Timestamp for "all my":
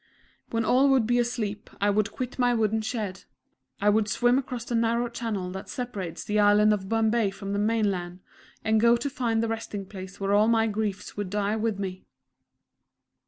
10.33-10.65